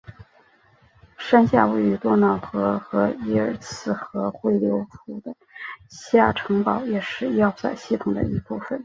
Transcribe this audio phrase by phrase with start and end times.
[1.19, 5.35] 山下位于多瑙河和伊尔茨河汇流处的
[5.91, 8.79] 下城堡也是要塞系统的一部分。